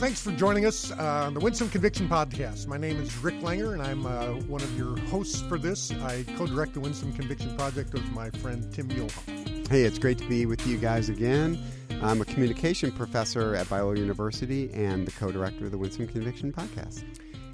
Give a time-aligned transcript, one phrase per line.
[0.00, 2.66] thanks for joining us uh, on the Winsome Conviction Podcast.
[2.66, 5.90] My name is Rick Langer, and I'm uh, one of your hosts for this.
[5.90, 9.68] I co direct the Winsome Conviction Project with my friend Tim Muehlhoff.
[9.68, 11.62] Hey, it's great to be with you guys again.
[12.00, 16.50] I'm a communication professor at Biola University and the co director of the Winsome Conviction
[16.50, 17.04] Podcast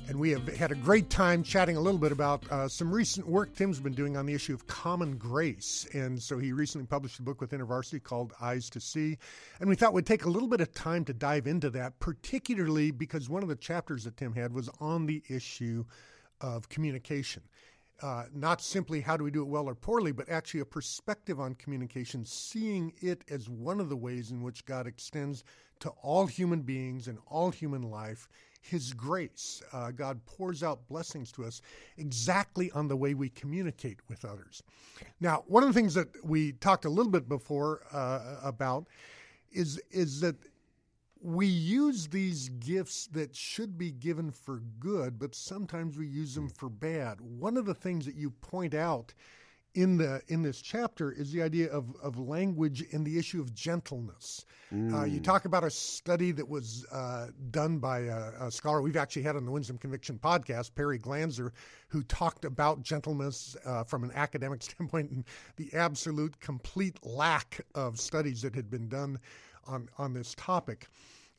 [0.09, 3.27] and we have had a great time chatting a little bit about uh, some recent
[3.27, 5.87] work Tim's been doing on the issue of common grace.
[5.95, 9.19] And so he recently published a book with InterVarsity called Eyes to See.
[9.59, 12.93] And we thought we'd take a little bit of time to dive into that, particularly
[12.93, 15.85] because one of the chapters that Tim had was on the issue
[16.41, 17.43] of communication.
[18.03, 21.41] Uh, not simply how do we do it well or poorly, but actually a perspective
[21.41, 25.45] on communication, seeing it as one of the ways in which God extends
[25.81, 28.29] to all human beings and all human life
[28.61, 29.63] his grace.
[29.73, 31.63] Uh, God pours out blessings to us
[31.97, 34.63] exactly on the way we communicate with others.
[35.21, 38.87] Now, one of the things that we talked a little bit before uh, about
[39.53, 40.37] is is that
[41.27, 46.49] we use these gifts that should be given for good, but sometimes we use them
[46.49, 47.21] for bad.
[47.21, 49.13] One of the things that you point out
[49.75, 53.53] in the in this chapter is the idea of, of language and the issue of
[53.53, 54.47] gentleness.
[54.73, 54.95] Mm.
[54.95, 55.25] Uh, you mm.
[55.25, 59.35] talk about a study that was uh, done by a, a, scholar we've actually had
[59.35, 61.51] on the Winsome Conviction podcast, Perry Glanzer,
[61.89, 65.25] who talked about gentleness uh, from an academic standpoint and
[65.57, 69.19] the absolute complete lack of studies that had been done
[69.67, 70.87] on on this topic.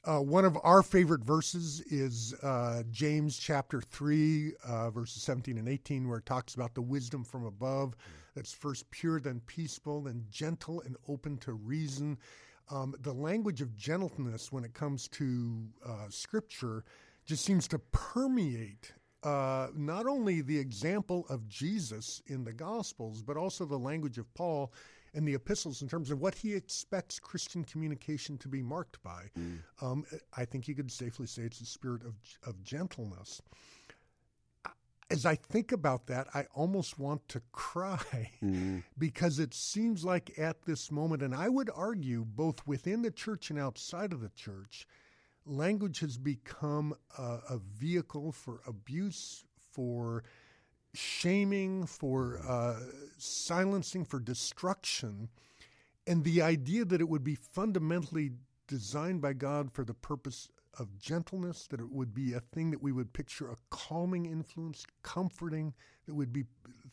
[0.08, 5.68] Uh, one of our favorite verses is uh, James chapter 3, uh, verses 17 and
[5.68, 7.94] 18, where it talks about the wisdom from above
[8.34, 12.18] that's first pure, then peaceful, then gentle and open to reason.
[12.72, 16.86] Um, the language of gentleness when it comes to uh, Scripture
[17.26, 23.36] just seems to permeate uh, not only the example of Jesus in the Gospels, but
[23.36, 24.72] also the language of Paul
[25.18, 29.32] in the epistles in terms of what he expects Christian communication to be marked by.
[29.38, 29.60] Mm.
[29.82, 30.06] Um,
[30.38, 32.14] I think you could safely say it's a spirit of,
[32.46, 33.42] of gentleness.
[35.10, 38.84] As I think about that, I almost want to cry mm.
[39.00, 43.50] because it seems like at this moment, and I would argue both within the church
[43.50, 44.86] and outside of the church,
[45.48, 50.24] language has become a, a vehicle for abuse, for
[50.94, 52.80] shaming, for uh,
[53.18, 55.30] silencing, for destruction,
[56.06, 58.32] and the idea that it would be fundamentally
[58.68, 60.50] designed by God for the purpose
[60.80, 64.86] of gentleness, that it would be a thing that we would picture a calming influence,
[65.04, 65.74] comforting,
[66.06, 66.46] that would be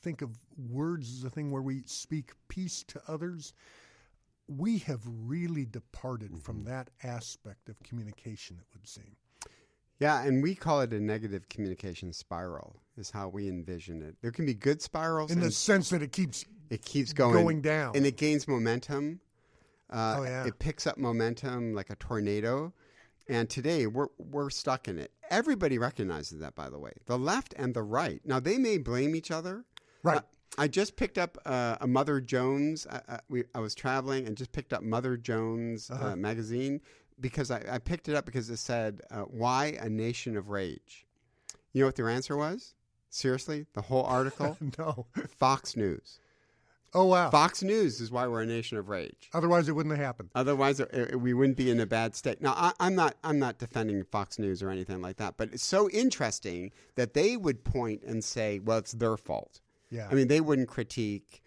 [0.03, 3.53] think of words as a thing where we speak peace to others.
[4.49, 6.41] We have really departed mm-hmm.
[6.41, 9.17] from that aspect of communication, it would seem.
[10.01, 12.77] Yeah, and we call it a negative communication spiral.
[12.97, 14.15] Is how we envision it.
[14.23, 17.61] There can be good spirals in the sense that it keeps it keeps going going
[17.61, 19.21] down, and it gains momentum.
[19.91, 20.47] Uh, oh, yeah.
[20.47, 22.73] It picks up momentum like a tornado.
[23.29, 25.11] And today we're we're stuck in it.
[25.31, 26.93] Everybody recognizes that, by the way.
[27.07, 28.21] The left and the right.
[28.25, 29.65] Now they may blame each other.
[30.03, 30.19] Right.
[30.19, 30.23] Uh,
[30.57, 32.87] I just picked up uh, a Mother Jones.
[32.87, 36.17] Uh, uh we, I was traveling and just picked up Mother Jones uh, uh-huh.
[36.17, 36.81] magazine
[37.21, 41.07] because I, I, picked it up because it said, uh, "Why a Nation of Rage."
[41.73, 42.75] You know what their answer was?
[43.11, 44.57] Seriously, the whole article?
[44.79, 45.07] no.
[45.39, 46.19] Fox News.
[46.97, 47.29] Oh wow!
[47.29, 49.29] Fox News is why we're a nation of rage.
[49.35, 50.31] Otherwise, it wouldn't have happened.
[50.35, 52.41] Otherwise, it, we wouldn't be in a bad state.
[52.41, 53.17] Now, I, I'm not.
[53.25, 55.37] I'm not defending Fox News or anything like that.
[55.37, 59.61] But it's so interesting that they would point and say, "Well, it's their fault."
[59.91, 60.09] Yeah.
[60.11, 61.43] I mean, they wouldn't critique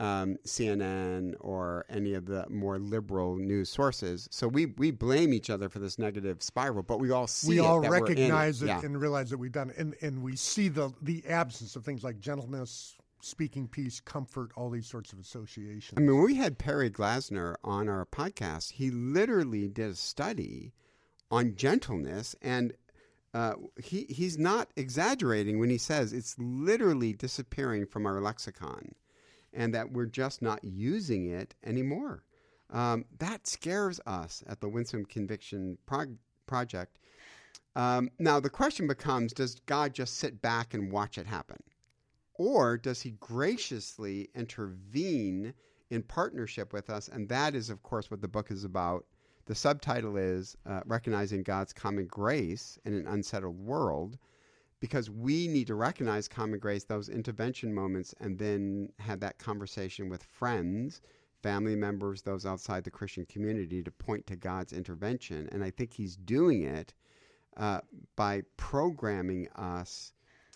[0.00, 4.28] um, CNN or any of the more liberal news sources.
[4.30, 7.58] So we we blame each other for this negative spiral, but we all see we
[7.58, 8.80] it, all recognize it, it yeah.
[8.82, 12.02] and realize that we've done it, and and we see the the absence of things
[12.02, 15.94] like gentleness, speaking peace, comfort, all these sorts of associations.
[15.96, 20.72] I mean, when we had Perry Glanzer on our podcast, he literally did a study
[21.30, 22.72] on gentleness and.
[23.32, 28.94] Uh, he he's not exaggerating when he says it's literally disappearing from our lexicon
[29.54, 32.24] and that we're just not using it anymore.
[32.70, 36.16] Um, that scares us at the Winsome Conviction Pro-
[36.46, 36.98] Project.
[37.76, 41.62] Um, now, the question becomes Does God just sit back and watch it happen?
[42.34, 45.54] Or does he graciously intervene
[45.90, 47.08] in partnership with us?
[47.08, 49.06] And that is, of course, what the book is about.
[49.46, 54.18] The subtitle is uh, Recognizing God's Common Grace in an Unsettled World
[54.80, 60.08] because we need to recognize common grace, those intervention moments, and then have that conversation
[60.08, 61.00] with friends,
[61.42, 65.48] family members, those outside the Christian community to point to God's intervention.
[65.52, 66.92] And I think He's doing it
[67.56, 67.80] uh,
[68.16, 70.12] by programming us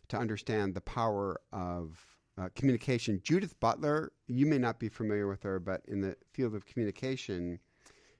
[0.08, 2.04] to understand the power of
[2.38, 3.20] uh, communication.
[3.22, 7.58] Judith Butler, you may not be familiar with her, but in the field of communication,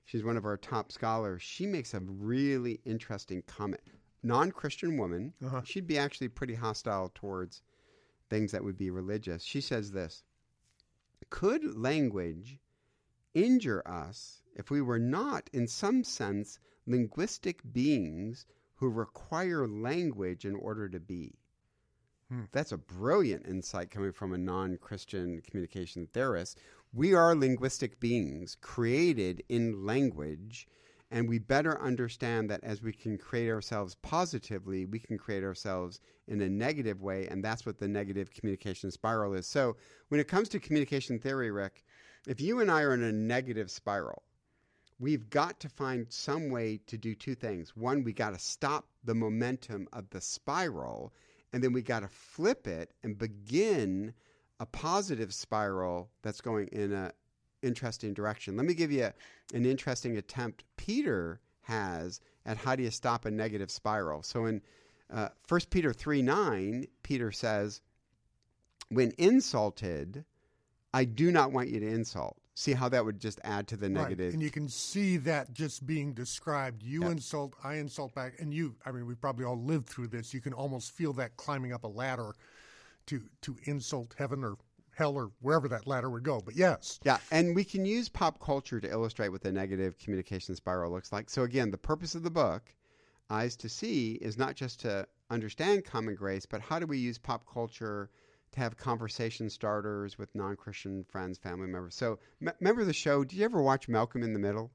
[0.05, 1.41] she's one of our top scholars.
[1.41, 3.81] She makes a really interesting comment.
[4.21, 5.61] Non Christian woman, Uh-huh.
[5.63, 7.61] she'd be actually pretty hostile towards
[8.29, 9.43] things that would be religious.
[9.43, 10.23] She says this
[11.29, 12.59] Could language
[13.33, 18.45] injure us if we were not, in some sense, linguistic beings
[18.75, 21.35] who require language in order to be?
[22.29, 22.43] Hmm.
[22.51, 26.59] That's a brilliant insight coming from a non Christian communication theorist.
[26.93, 30.67] We are linguistic beings created in language,
[31.11, 35.99] and we better understand that as we can create ourselves positively, we can create ourselves
[36.27, 39.47] in a negative way, and that's what the negative communication spiral is.
[39.47, 39.75] So,
[40.09, 41.83] when it comes to communication theory, Rick,
[42.27, 44.23] if you and I are in a negative spiral,
[44.99, 47.75] we've got to find some way to do two things.
[47.75, 51.13] One, we got to stop the momentum of the spiral,
[51.53, 54.13] and then we got to flip it and begin
[54.59, 57.11] a positive spiral that's going in a
[57.61, 58.55] interesting direction.
[58.57, 59.09] Let me give you
[59.53, 64.23] an interesting attempt Peter has at how do you stop a negative spiral.
[64.23, 64.61] So in
[65.11, 67.81] uh, 1 Peter 3 9, Peter says,
[68.89, 70.25] When insulted,
[70.93, 72.37] I do not want you to insult.
[72.55, 74.09] See how that would just add to the Right.
[74.09, 74.33] negative.
[74.33, 76.83] And you can see that just being described.
[76.83, 77.11] You Yeah.
[77.11, 78.33] insult, I insult back.
[78.39, 80.33] And you, I mean, we've probably all lived through this.
[80.33, 82.33] You can almost feel that climbing up a ladder
[83.05, 84.57] to, to insult heaven or
[84.99, 86.41] hell or wherever that ladder would go.
[86.41, 86.99] But yes.
[87.03, 91.11] Yeah, and we can use pop culture to illustrate what the negative communication spiral looks
[91.13, 91.29] like.
[91.29, 92.75] So, again, the purpose of the book,
[93.29, 97.17] Eyes to See, is not just to understand common grace, but how do we use
[97.17, 98.09] pop culture
[98.51, 101.95] to have conversation starters with non Christian friends, family members?
[101.95, 103.23] So, m- remember the show?
[103.23, 104.71] Did you ever watch Malcolm in the Middle?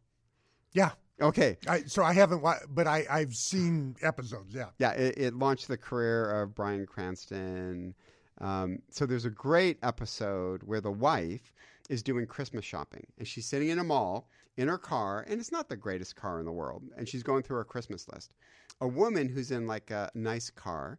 [0.72, 0.92] Yeah.
[1.20, 1.58] Okay.
[1.68, 4.54] I, so I haven't, wa- but I, I've seen episodes.
[4.54, 4.70] Yeah.
[4.78, 7.94] Yeah, it, it launched the career of Bryan Cranston.
[8.40, 11.52] Um, so there's a great episode where the wife
[11.88, 15.52] is doing Christmas shopping and she's sitting in a mall in her car, and it's
[15.52, 18.32] not the greatest car in the world, and she's going through her Christmas list.
[18.80, 20.98] A woman who's in like a nice car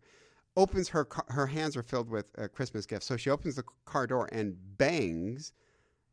[0.57, 3.63] opens her car, her hands are filled with uh, Christmas gifts, so she opens the
[3.85, 5.53] car door and bangs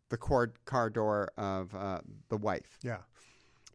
[0.08, 2.98] the car, car door of uh, the wife Yeah.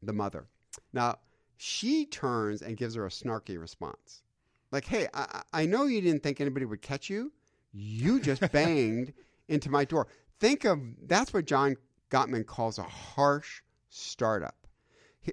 [0.01, 0.47] the mother.
[0.93, 1.17] Now,
[1.57, 4.23] she turns and gives her a snarky response.
[4.71, 7.31] Like, hey, I, I know you didn't think anybody would catch you.
[7.71, 9.13] You just banged
[9.47, 10.07] into my door.
[10.39, 11.77] Think of that's what John
[12.09, 14.55] Gottman calls a harsh startup.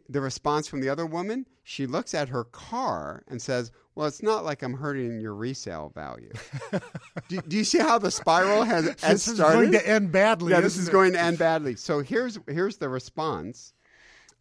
[0.08, 4.22] The response from the other woman, she looks at her car and says, Well, it's
[4.24, 6.32] not like I'm hurting your resale value.
[7.28, 10.52] do, do you see how the spiral has, has This is going to end badly.
[10.52, 10.92] yeah, this is it?
[10.92, 11.76] going to end badly.
[11.76, 13.72] So here's here's the response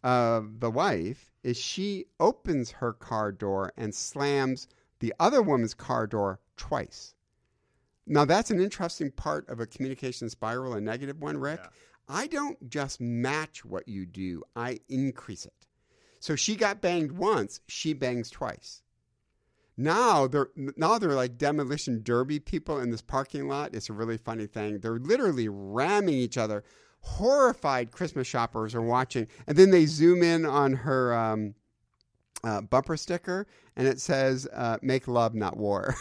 [0.02, 4.66] of the wife is she opens her car door and slams
[5.00, 7.14] the other woman's car door twice.
[8.06, 11.60] Now that's an interesting part of a communication spiral, a negative one, Rick.
[11.62, 11.70] Yeah.
[12.08, 15.66] I don't just match what you do, I increase it.
[16.20, 18.82] So she got banged once, she bangs twice.
[19.76, 23.74] Now they're now they're like demolition derby people in this parking lot.
[23.74, 24.78] It's a really funny thing.
[24.78, 26.62] They're literally ramming each other.
[27.00, 31.54] Horrified Christmas shoppers are watching, and then they zoom in on her um,
[32.44, 33.46] uh, bumper sticker,
[33.76, 35.94] and it says uh, "Make love, not war."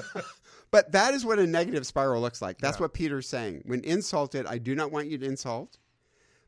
[0.70, 2.58] but that is what a negative spiral looks like.
[2.58, 2.82] That's Yeah.
[2.84, 3.62] what Peter's saying.
[3.66, 5.78] When insulted, I do not want you to insult,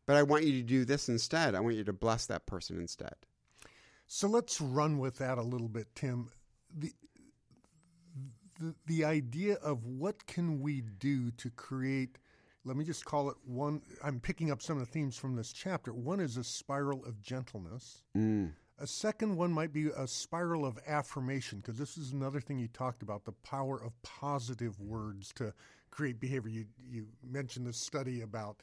[0.07, 1.55] but I want you to do this instead.
[1.55, 3.15] I want you to bless that person instead.
[4.07, 6.31] So let's run with that a little bit, Tim.
[6.77, 6.93] The,
[8.59, 12.19] the the idea of what can we do to create
[12.65, 15.53] let me just call it one I'm picking up some of the themes from this
[15.53, 15.93] chapter.
[15.93, 18.03] One is a spiral of gentleness.
[18.79, 22.69] A second one might be a spiral of affirmation, because this is another thing you
[22.69, 25.55] talked about the power of positive words to
[25.91, 26.51] create behavior.
[26.51, 28.61] You, you mentioned this study about,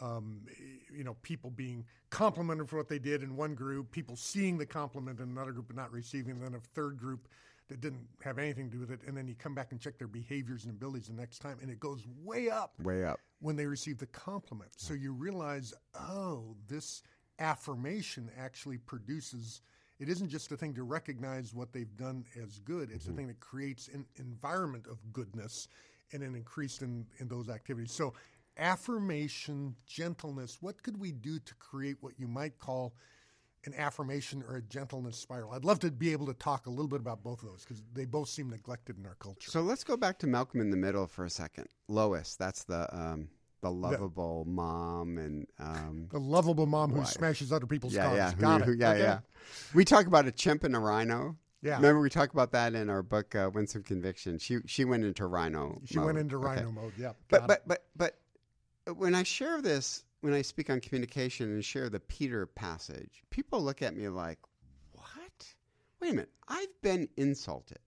[0.00, 0.46] um,
[0.90, 4.64] you know, people being complimented for what they did in one group, people seeing the
[4.64, 7.28] compliment in another group but not receiving, and then a third group
[7.68, 9.00] that didn't have anything to do with it.
[9.06, 11.70] And then you come back and check their behaviors and abilities the next time, and
[11.70, 13.20] it goes way up Way up.
[13.40, 14.70] when they receive the compliment.
[14.76, 17.02] So you realize, oh, this
[17.40, 19.62] affirmation actually produces.
[19.98, 22.90] It isn't just a thing to recognize what they've done as good.
[22.90, 25.68] It's a thing that creates an environment of goodness
[26.12, 27.92] and an increase in, in those activities.
[27.92, 28.14] So
[28.56, 32.94] affirmation, gentleness, what could we do to create what you might call
[33.64, 35.52] an affirmation or a gentleness spiral?
[35.52, 37.82] I'd love to be able to talk a little bit about both of those because
[37.92, 39.50] they both seem neglected in our culture.
[39.50, 41.66] So let's go back to Malcolm in the Middle for a second.
[41.88, 43.28] Lois, that's the um,
[43.60, 48.16] the lovable mom, and um, the lovable mom who smashes other people's yeah, cars.
[48.16, 48.78] yeah, Got who- it.
[48.80, 49.00] yeah, Okay.
[49.00, 49.18] yeah.
[49.74, 51.36] We talk about a chimp and a rhino.
[51.62, 51.76] Yeah.
[51.76, 54.38] Remember we talked about that in our book, uh, Winsome Conviction.
[54.38, 55.80] She she went into rhino.
[55.84, 56.20] She went mode.
[56.22, 56.46] into Okay.
[56.46, 56.92] rhino mode.
[56.98, 57.12] Yeah.
[57.28, 58.14] But got but but
[58.86, 63.22] but when I share this when I speak on communication and share the Peter passage,
[63.30, 64.38] people look at me like,
[64.92, 65.54] "What?
[66.00, 66.30] Wait a minute!
[66.48, 67.78] I've been insulted,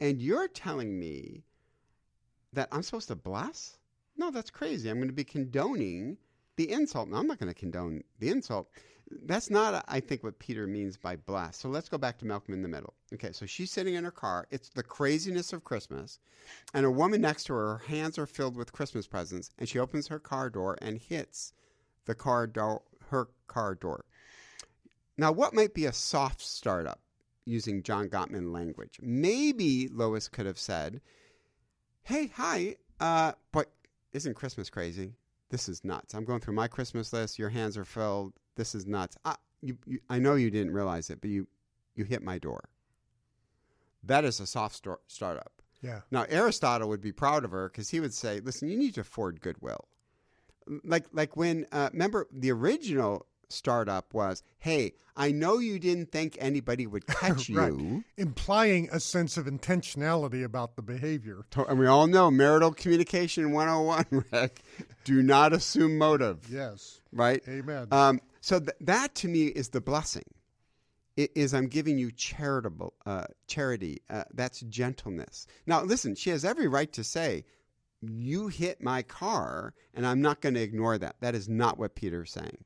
[0.00, 1.42] and you're telling me
[2.52, 3.78] that I'm supposed to bless?
[4.16, 4.88] No, that's crazy.
[4.88, 6.18] I'm going to be condoning
[6.56, 7.08] the insult.
[7.08, 8.68] No, I'm not going to condone the insult."
[9.24, 11.58] That's not, I think, what Peter means by bless.
[11.58, 12.94] So let's go back to Malcolm in the Middle.
[13.12, 14.46] Okay, so she's sitting in her car.
[14.50, 16.18] It's the craziness of Christmas.
[16.72, 19.78] And a woman next to her, her hands are filled with Christmas presents, and she
[19.78, 21.52] opens her car door and hits
[22.06, 24.04] the car door, her car door.
[25.16, 27.00] Now, what might be a soft startup
[27.44, 28.98] using John Gottman language?
[29.02, 31.00] Maybe Lois could have said,
[32.02, 33.70] Hey, hi, uh, but
[34.12, 35.14] isn't Christmas crazy?
[35.50, 36.14] This is nuts.
[36.14, 37.38] I'm going through my Christmas list.
[37.38, 39.16] Your hands are filled this is nuts.
[39.24, 41.46] I, you, you, I know you didn't realize it, but you,
[41.94, 42.68] you hit my door.
[44.04, 45.52] That is a soft start, startup.
[45.80, 46.00] Yeah.
[46.10, 49.00] Now Aristotle would be proud of her because he would say, "Listen, you need to
[49.00, 49.88] afford goodwill."
[50.84, 56.36] Like like when uh, remember the original startup was, "Hey, I know you didn't think
[56.40, 57.72] anybody would catch right.
[57.72, 61.44] you," implying a sense of intentionality about the behavior.
[61.68, 64.62] And we all know marital communication 101, Rick.
[65.04, 66.48] Do not assume motive.
[66.50, 67.00] Yes.
[67.12, 67.42] Right.
[67.48, 67.88] Amen.
[67.92, 70.24] Um, so th- that to me is the blessing.
[71.16, 74.00] It is I'm giving you charitable uh, charity.
[74.08, 75.46] Uh, that's gentleness.
[75.66, 77.44] Now listen, she has every right to say,
[78.00, 81.16] "You hit my car," and I'm not going to ignore that.
[81.20, 82.64] That is not what Peter's saying.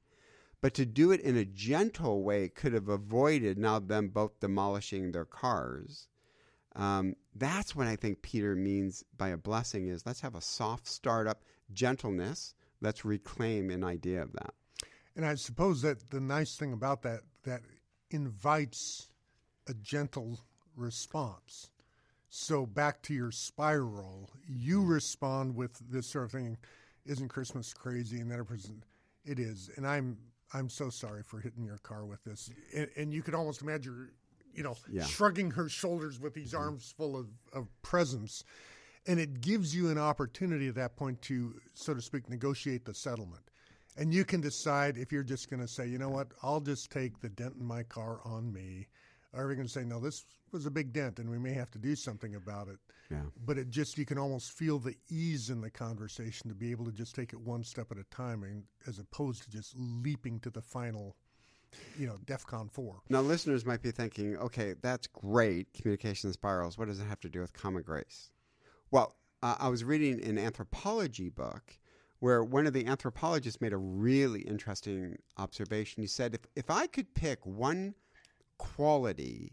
[0.67, 5.13] But to do it in a gentle way could have avoided now them both demolishing
[5.13, 6.09] their cars.
[6.75, 10.89] Um, that's what I think Peter means by a blessing is let's have a soft
[10.89, 12.57] startup, gentleness.
[12.81, 14.55] Let's reclaim an idea of that.
[15.15, 17.61] And I suppose that the nice thing about that that
[18.11, 19.07] invites
[19.69, 20.41] a gentle
[20.75, 21.71] response.
[22.29, 26.59] So back to your spiral, you respond with this sort of thing,
[27.05, 28.19] isn't Christmas crazy?
[28.19, 28.83] And that person,
[29.25, 29.71] it is.
[29.77, 30.19] And I'm
[30.53, 32.51] I'm so sorry for hitting your car with this.
[32.75, 34.11] And, and you could almost imagine,
[34.55, 35.05] you know, yeah.
[35.05, 36.63] shrugging her shoulders with these mm-hmm.
[36.63, 38.45] arms full of, of presents.
[39.07, 42.95] And it gives you an opportunity at that point to, so to speak, negotiate the
[42.95, 43.51] settlement
[43.97, 46.91] and you can decide if you're just going to say, you know what, I'll just
[46.91, 48.89] take the dent in my car on me,
[49.37, 51.71] or you're going to say, no, this was a big dent, and we may have
[51.73, 52.79] to do something about it.
[53.11, 53.23] Yeah.
[53.45, 56.85] But it just you can almost feel the ease in the conversation to be able
[56.87, 60.41] to just take it one step at a time, and as opposed to just leaping
[60.41, 61.17] to the final.
[61.99, 63.03] You know, DEFCON 4.
[63.11, 66.79] Now, listeners might be thinking, okay, that's great, communication spirals.
[66.79, 68.31] What does it have to do with common grace?
[68.91, 71.77] Well, uh, I was reading an anthropology book,
[72.21, 76.03] where one of the anthropologists made a really interesting observation.
[76.03, 77.95] He said, if, if I could pick one
[78.59, 79.53] quality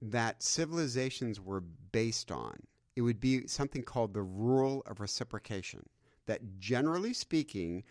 [0.00, 2.58] that civilizations were based on,
[2.96, 5.88] it would be something called the rule of reciprocation.
[6.26, 7.84] That generally speaking,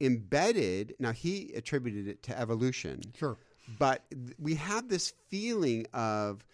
[0.00, 3.00] embedded, now he attributed it to evolution.
[3.16, 3.36] Sure.
[3.78, 4.02] But
[4.38, 6.44] we have this feeling of,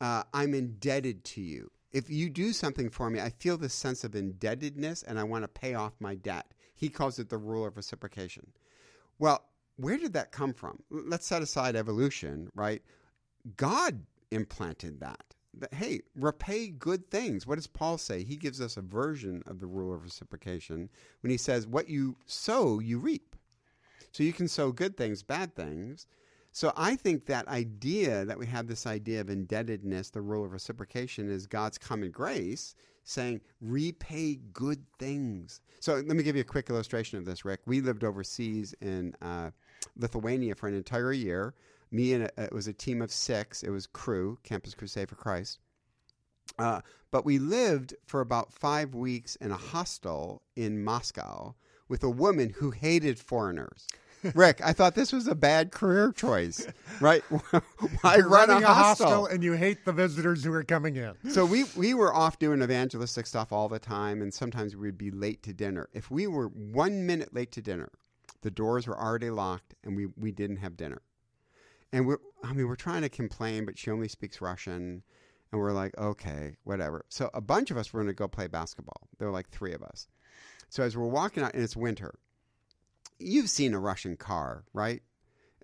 [0.00, 4.02] uh, I'm indebted to you if you do something for me, I feel this sense
[4.02, 6.46] of indebtedness and I want to pay off my debt.
[6.74, 8.52] He calls it the rule of reciprocation.
[9.18, 9.44] Well,
[9.76, 10.82] where did that come from?
[10.90, 12.82] Let's set aside evolution, right?
[13.56, 15.34] God implanted that.
[15.58, 15.74] that.
[15.74, 17.46] Hey, repay good things.
[17.46, 18.22] What does Paul say?
[18.22, 20.88] He gives us a version of the rule of reciprocation
[21.20, 23.36] when he says, What you sow, you reap.
[24.12, 26.06] So you can sow good things, bad things.
[26.54, 30.52] So I think that idea that we have this idea of indebtedness, the rule of
[30.52, 32.74] reciprocation, is God's common grace
[33.04, 35.60] saying, repay good things.
[35.80, 37.60] So let me give you a quick illustration of this, Rick.
[37.66, 39.50] We lived overseas in uh,
[39.96, 41.54] Lithuania for an entire year.
[41.90, 43.62] Me and a, it was a team of six.
[43.62, 45.58] It was Cru, Campus Crusade for Christ.
[46.58, 46.80] Uh,
[47.10, 51.54] but we lived for about five weeks in a hostel in Moscow
[51.88, 53.86] with a woman who hated foreigners.
[54.34, 56.66] Rick, I thought this was a bad career choice,
[57.00, 57.22] right?
[58.02, 59.06] Why run a, a hostel?
[59.06, 61.14] hostel and you hate the visitors who are coming in?
[61.30, 65.10] So we we were off doing evangelistic stuff all the time, and sometimes we'd be
[65.10, 65.88] late to dinner.
[65.92, 67.90] If we were one minute late to dinner,
[68.42, 71.02] the doors were already locked, and we we didn't have dinner.
[71.92, 75.02] And we're I mean we're trying to complain, but she only speaks Russian.
[75.50, 77.04] And we're like, okay, whatever.
[77.10, 79.06] So a bunch of us were going to go play basketball.
[79.18, 80.08] There were like three of us.
[80.70, 82.14] So as we're walking out, and it's winter,
[83.18, 85.02] you've seen a Russian car, right?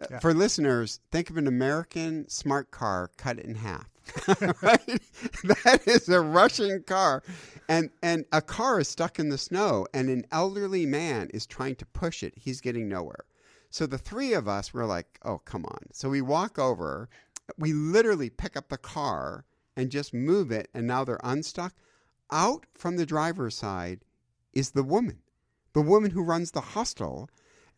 [0.00, 0.18] Uh, yeah.
[0.20, 3.88] For listeners, think of an American smart car cut in half.
[4.62, 5.00] right?
[5.44, 7.22] That is a Russian car.
[7.68, 11.76] And and a car is stuck in the snow and an elderly man is trying
[11.76, 12.34] to push it.
[12.36, 13.24] He's getting nowhere.
[13.70, 17.10] So the three of us were like, "Oh, come on." So we walk over,
[17.58, 19.44] we literally pick up the car
[19.76, 21.74] and just move it and now they're unstuck.
[22.30, 24.00] Out from the driver's side
[24.52, 25.18] is the woman
[25.72, 27.28] the woman who runs the hostel,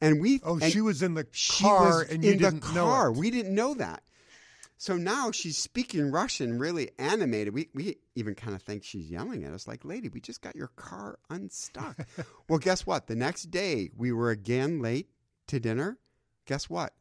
[0.00, 0.40] and we.
[0.44, 3.06] Oh, and she was in the she car, was and you in didn't the know
[3.06, 3.16] it.
[3.16, 4.02] We didn't know that.
[4.78, 7.52] So now she's speaking Russian, really animated.
[7.52, 10.56] We we even kind of think she's yelling at us, like, "Lady, we just got
[10.56, 12.06] your car unstuck."
[12.48, 13.06] well, guess what?
[13.06, 15.10] The next day we were again late
[15.48, 15.98] to dinner.
[16.46, 16.94] Guess what?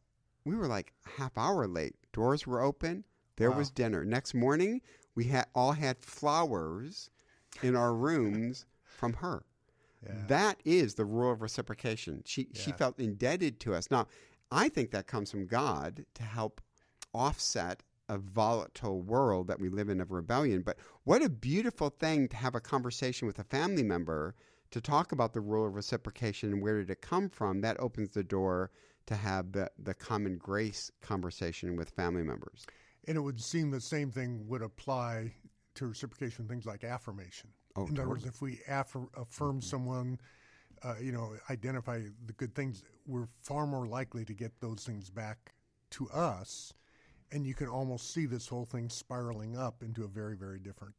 [0.44, 1.94] We were like a half hour late.
[2.12, 3.04] Doors were open.
[3.36, 3.58] There Wow.
[3.58, 4.04] was dinner.
[4.04, 4.82] Next morning,
[5.14, 7.08] we had all had flowers
[7.62, 9.42] in our rooms from her.
[10.04, 10.14] Yeah.
[10.28, 12.22] That is the rule of reciprocation.
[12.24, 13.90] She she felt indebted to us.
[13.90, 14.06] Now,
[14.50, 16.60] I think that comes from God to help
[17.12, 20.62] offset a volatile world that we live in of rebellion.
[20.62, 24.34] But what a beautiful thing to have a conversation with a family member
[24.72, 27.60] to talk about the rule of reciprocation and where did it come from.
[27.60, 28.72] That opens the door
[29.06, 32.66] to have the, the common grace conversation with family members.
[33.06, 35.34] And it would seem the same thing would apply
[35.76, 37.50] to reciprocation things like affirmation.
[37.76, 40.18] Oh, In other words, if we affir- affirm someone,
[40.82, 45.10] uh, you know, identify the good things, we're far more likely to get those things
[45.10, 45.52] back
[45.90, 46.72] to us.
[47.32, 50.94] And you can almost see this whole thing spiraling up into a very, very different.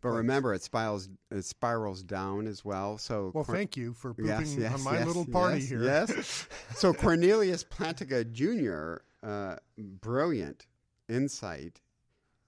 [0.00, 2.96] But remember, it spirals it spirals down as well.
[2.96, 5.82] So Well, thank you for pooping Yes, yes, on my yes, little party here.
[5.82, 6.48] Yes.
[6.74, 10.66] so Cornelius Plantinga Jr., uh, brilliant
[11.08, 11.80] insight,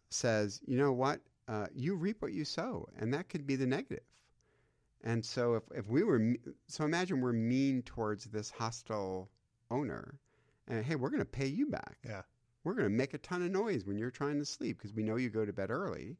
[0.09, 1.21] says, you know what?
[1.49, 4.05] Uh, you reap what you sow, and that could be the negative.
[5.05, 6.37] And so if, if we were,
[6.69, 9.29] so imagine we're mean towards this hostile
[9.71, 10.19] owner,
[10.69, 11.99] and hey, we're going to pay you back.
[12.07, 12.23] Yeah.
[12.65, 15.03] We're going to make a ton of noise when you're trying to sleep because we
[15.03, 16.17] know you go to bed early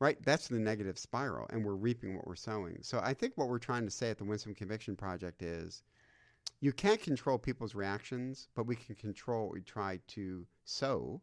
[0.00, 0.16] right?
[0.24, 2.78] That's the negative spiral, and we're reaping what we're sowing.
[2.82, 5.82] So I think what we're trying to say at the Winsome Conviction Project is
[6.60, 11.20] you can't control people's reactions, but we can control what we try to sow.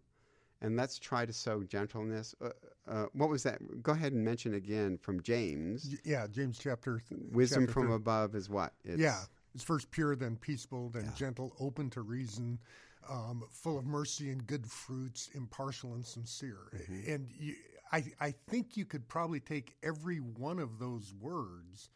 [0.62, 2.34] And let's try to sow gentleness.
[2.42, 2.50] Uh,
[2.88, 3.60] uh, what was that?
[3.84, 5.96] Go ahead and mention again from James.
[6.04, 7.02] Yeah, James chapter.
[7.08, 8.74] th- Wisdom chapter from thir- above is what?
[8.84, 9.22] It's, yeah,
[9.54, 11.12] it's first pure, then peaceable, then Yeah.
[11.16, 12.60] gentle, open to reason,
[13.08, 16.72] um, full of mercy and good fruits, impartial and sincere.
[16.76, 17.12] Mm-hmm.
[17.12, 17.56] And you,
[17.92, 21.90] I, I think you could probably take every one of those words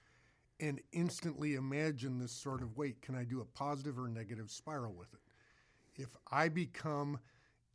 [0.60, 4.94] and instantly imagine this sort of wait, can I do a positive or negative spiral
[4.94, 5.20] with it?
[6.02, 7.20] If I become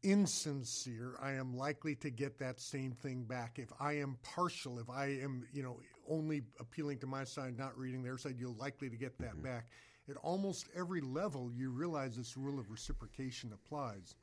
[0.06, 3.58] insincere, I am likely to get that same thing back.
[3.58, 7.76] If I am partial, if I am, you know, only appealing to my side, not
[7.76, 9.66] reading their side, you're likely to get that back.
[10.08, 14.14] At almost every level, you realize this rule of reciprocation applies.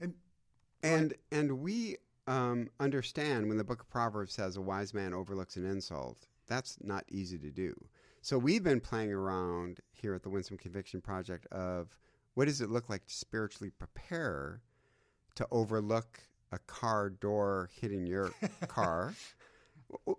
[0.00, 0.14] And
[0.82, 5.56] And and we um, understand when the book of Proverbs says a wise man overlooks
[5.56, 6.26] an insult.
[6.46, 7.74] That's not easy to do.
[8.20, 11.96] So we've been playing around here at the Winsome Conviction Project of
[12.34, 14.60] what does it look like to spiritually prepare
[15.36, 16.20] to overlook
[16.52, 18.32] a car door hitting your
[18.68, 19.14] car.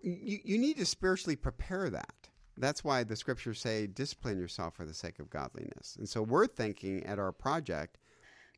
[0.02, 2.14] You, you need to spiritually prepare that.
[2.58, 5.96] That's why the scriptures say discipline yourself for the sake of godliness.
[6.00, 7.98] And so we're thinking at our project,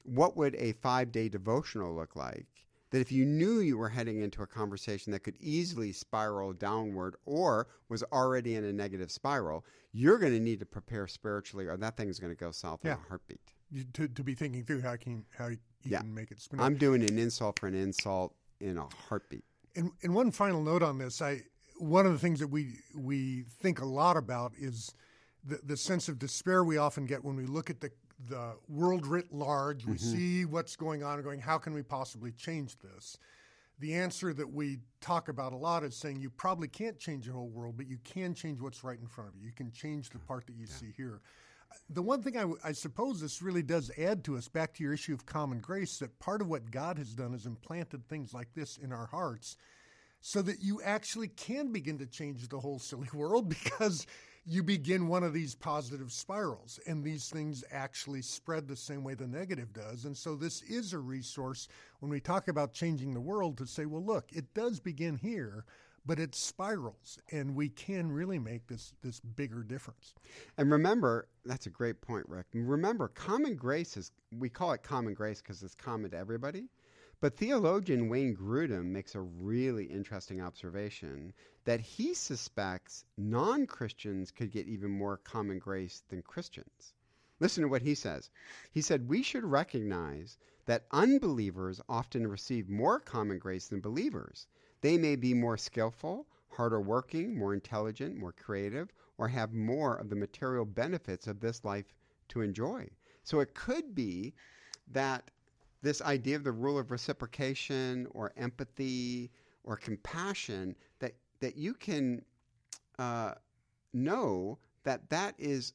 [0.04, 2.48] what would a five day devotional look like?
[2.92, 7.18] That if you knew you were heading into a conversation that could easily spiral downward
[7.26, 11.78] or was already in a negative spiral, you're going to need to prepare spiritually or
[11.78, 13.54] that thing's going to go south in a heartbeat.
[13.72, 16.00] You, to, to be thinking through how can how you Yeah.
[16.00, 16.60] can make it spin.
[16.60, 19.44] I'm doing an insult for an insult in a heartbeat.
[19.76, 21.44] And, and one final note on this, I
[21.78, 24.94] one of the things that we we think a lot about is
[25.44, 27.92] the the sense of despair we often get when we look at the
[28.28, 29.86] the world writ large.
[29.86, 30.18] We mm-hmm.
[30.18, 33.18] see what's going on and going, how can we possibly change this?
[33.80, 37.32] The answer that we talk about a lot is saying you probably can't change the
[37.32, 39.46] whole world, but you can change what's right in front of you.
[39.46, 41.22] You can change the part that you see here.
[41.90, 45.14] The one thing I, suppose this really does add to us, back to your issue
[45.14, 48.78] of common grace, that part of what God has done is implanted things like this
[48.78, 49.58] in our hearts
[50.22, 54.06] so that you actually can begin to change the whole silly world because
[54.46, 59.14] you begin one of these positive spirals and these things actually spread the same way
[59.14, 60.06] the negative does.
[60.06, 61.68] And so this is a resource
[62.00, 65.66] when we talk about changing the world to say, well, look, it does begin here,
[66.10, 70.16] but it spirals and we can really make this this bigger difference.
[70.58, 72.48] And remember, that's a great point, Rick.
[72.56, 76.68] Remember, common grace is, we call it common grace because it's common to everybody.
[77.22, 81.32] But theologian Wayne Grudem makes a really interesting observation
[81.66, 86.96] that he suspects non Christians could get even more common grace than Christians.
[87.40, 88.32] Listen to what he says.
[88.72, 94.48] He said, We should recognize that unbelievers often receive more common grace than believers.
[94.82, 100.10] They may be more skillful, harder working, more intelligent, more creative, or have more of
[100.10, 101.94] the material benefits of this life
[102.30, 102.90] to enjoy.
[103.24, 104.34] So it could be
[104.92, 105.30] that
[105.82, 109.32] this idea of the rule of reciprocation or empathy
[109.64, 112.24] or compassion that that you can
[112.98, 113.34] uh,
[113.94, 115.74] know that that is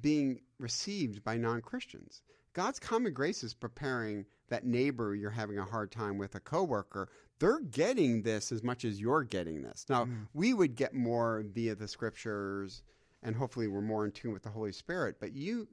[0.00, 2.22] being received by non Christians.
[2.52, 7.08] God's common grace is preparing that neighbor you're having a hard time with, a coworker.
[7.40, 9.86] They're getting this as much as you're getting this.
[9.88, 10.28] Now, mm.
[10.34, 12.82] we would get more via the scriptures,
[13.22, 15.16] and hopefully we're more in tune with the Holy Spirit.
[15.18, 15.66] But you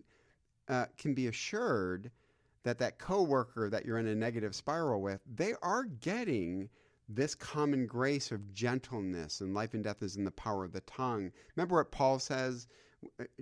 [0.67, 2.09] uh, can be assured
[2.63, 6.69] that that coworker that you're in a negative spiral with, they are getting
[7.09, 10.81] this common grace of gentleness and life and death is in the power of the
[10.81, 11.31] tongue.
[11.55, 12.67] Remember what Paul says?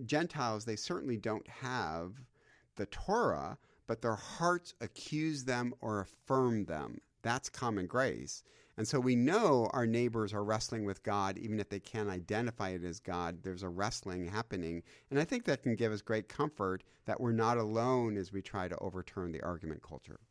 [0.05, 2.13] Gentiles, they certainly don't have
[2.75, 7.01] the Torah, but their hearts accuse them or affirm them.
[7.21, 8.43] That's common grace.
[8.77, 12.69] And so we know our neighbors are wrestling with God, even if they can't identify
[12.69, 13.39] it as God.
[13.43, 14.83] There's a wrestling happening.
[15.11, 18.41] And I think that can give us great comfort that we're not alone as we
[18.41, 20.21] try to overturn the argument culture.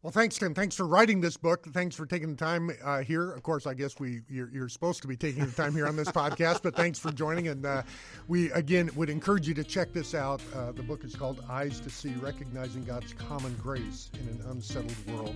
[0.00, 0.54] Well, thanks, Tim.
[0.54, 1.66] Thanks for writing this book.
[1.72, 3.32] Thanks for taking the time uh, here.
[3.32, 5.96] Of course, I guess we you're, you're, supposed to be taking the time here on
[5.96, 7.48] this podcast, but thanks for joining.
[7.48, 7.82] And uh,
[8.28, 10.40] we again would encourage you to check this out.
[10.54, 14.94] Uh, the book is called "Eyes to See: Recognizing God's Common Grace in an Unsettled
[15.08, 15.34] World,"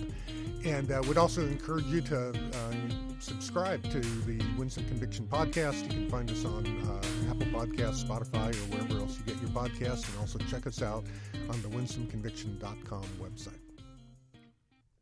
[0.64, 2.72] and uh, would also encourage you to uh,
[3.18, 5.82] subscribe to the Winsome Conviction podcast.
[5.82, 9.50] You can find us on uh, Apple Podcasts, Spotify, or wherever else you get your
[9.50, 11.04] podcasts, and also check us out
[11.50, 13.71] on the WinsomeConviction.com website.